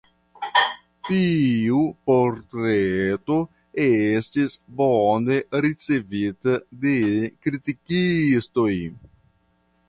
Tiu 1.09 1.81
portreto 2.11 3.37
estis 3.83 4.55
bone 4.81 5.37
ricevita 5.67 6.57
de 6.87 6.95
kritikistoj. 7.45 8.69